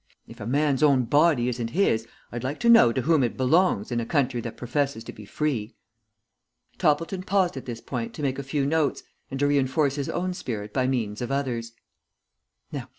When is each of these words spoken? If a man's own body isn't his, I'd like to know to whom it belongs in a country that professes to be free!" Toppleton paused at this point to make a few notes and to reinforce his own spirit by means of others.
If 0.27 0.39
a 0.39 0.47
man's 0.47 0.81
own 0.81 1.03
body 1.03 1.47
isn't 1.47 1.69
his, 1.69 2.07
I'd 2.31 2.43
like 2.43 2.59
to 2.61 2.69
know 2.69 2.91
to 2.91 3.01
whom 3.03 3.21
it 3.21 3.37
belongs 3.37 3.91
in 3.91 3.99
a 3.99 4.03
country 4.07 4.41
that 4.41 4.57
professes 4.57 5.03
to 5.03 5.13
be 5.13 5.25
free!" 5.25 5.75
Toppleton 6.79 7.21
paused 7.21 7.55
at 7.55 7.65
this 7.67 7.81
point 7.81 8.15
to 8.15 8.23
make 8.23 8.39
a 8.39 8.43
few 8.43 8.65
notes 8.65 9.03
and 9.29 9.39
to 9.39 9.45
reinforce 9.45 9.97
his 9.97 10.09
own 10.09 10.33
spirit 10.33 10.73
by 10.73 10.87
means 10.87 11.21
of 11.21 11.31
others. 11.31 11.73